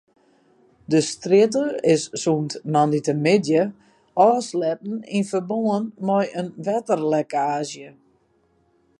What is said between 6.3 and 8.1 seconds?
in wetterlekkaazje.